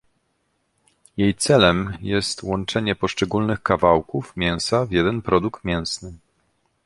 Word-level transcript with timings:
Jej 1.17 1.35
celem 1.35 1.97
jest 2.01 2.43
łączenie 2.43 2.95
poszczególnych 2.95 3.63
kawałków 3.63 4.37
mięsa 4.37 4.85
w 4.85 4.91
jeden 4.91 5.21
produkt 5.21 5.63
mięsny 5.63 6.13